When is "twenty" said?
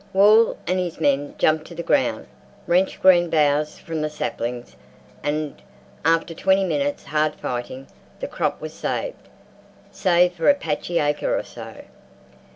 6.33-6.63